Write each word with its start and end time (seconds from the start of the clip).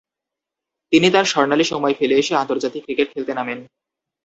তিনি 0.93 1.07
তার 1.11 1.25
স্বর্ণালী 1.25 1.63
সময় 1.63 1.95
ফেলে 1.99 2.15
এসে 2.17 2.33
আন্তর্জাতিক 2.35 2.81
ক্রিকেট 2.85 3.07
খেলতে 3.13 3.33
নামেন। 3.33 3.59